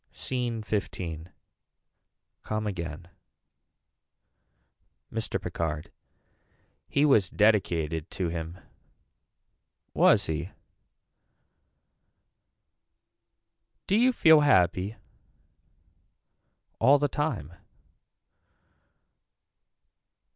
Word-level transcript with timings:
SCENE 0.13 0.63
XV. 0.63 1.29
Come 2.41 2.65
again. 2.65 3.07
Mr. 5.13 5.39
Picard. 5.39 5.91
He 6.89 7.05
was 7.05 7.29
dedicated 7.29 8.09
to 8.09 8.29
him. 8.29 8.57
Was 9.93 10.25
he. 10.25 10.49
Do 13.85 13.95
you 13.95 14.11
feel 14.11 14.39
happy. 14.39 14.95
All 16.79 16.97
the 16.97 17.07
time. 17.07 17.53